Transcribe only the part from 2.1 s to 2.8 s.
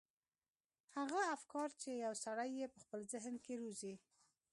سړی يې په